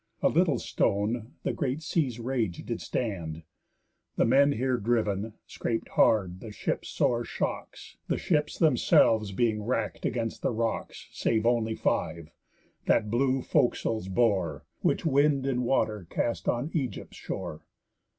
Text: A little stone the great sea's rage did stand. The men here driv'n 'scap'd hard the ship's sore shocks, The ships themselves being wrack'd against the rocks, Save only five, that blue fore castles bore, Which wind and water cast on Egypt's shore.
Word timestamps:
A 0.23 0.29
little 0.29 0.57
stone 0.57 1.33
the 1.43 1.53
great 1.53 1.83
sea's 1.83 2.19
rage 2.19 2.65
did 2.65 2.81
stand. 2.81 3.43
The 4.15 4.25
men 4.25 4.53
here 4.53 4.77
driv'n 4.77 5.33
'scap'd 5.45 5.89
hard 5.89 6.39
the 6.39 6.51
ship's 6.51 6.89
sore 6.89 7.23
shocks, 7.23 7.97
The 8.07 8.17
ships 8.17 8.57
themselves 8.57 9.31
being 9.31 9.61
wrack'd 9.61 10.03
against 10.07 10.41
the 10.41 10.49
rocks, 10.49 11.07
Save 11.11 11.45
only 11.45 11.75
five, 11.75 12.31
that 12.87 13.11
blue 13.11 13.43
fore 13.43 13.69
castles 13.69 14.07
bore, 14.07 14.65
Which 14.79 15.05
wind 15.05 15.45
and 15.45 15.63
water 15.63 16.07
cast 16.09 16.47
on 16.49 16.71
Egypt's 16.73 17.17
shore. 17.17 17.61